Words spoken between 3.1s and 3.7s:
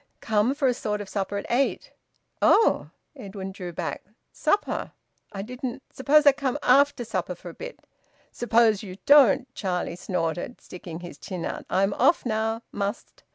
Edwin